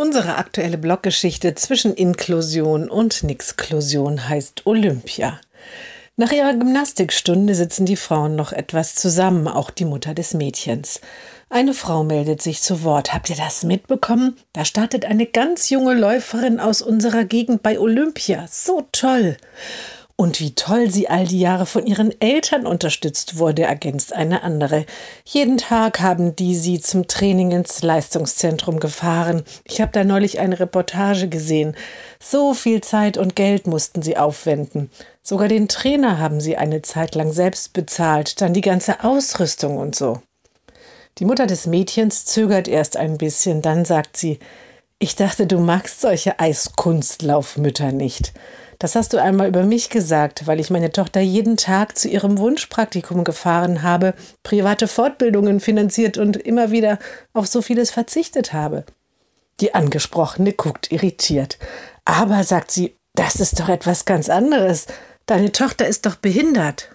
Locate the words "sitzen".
7.54-7.84